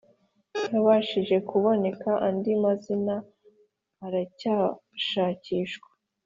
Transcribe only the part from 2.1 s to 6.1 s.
andi mazina aracyashakishwa